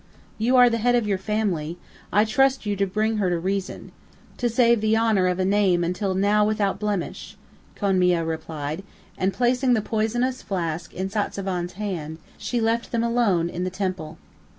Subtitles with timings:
[0.39, 1.77] "You are the head of your family;
[2.11, 3.91] I trust to you to bring her to reason
[4.37, 7.37] to save the honor of a name until now without blemish,"
[7.75, 8.81] Konmia replied,
[9.15, 14.17] and placing the poisonous flask in Satzavan's hand, she left them alone in the temple.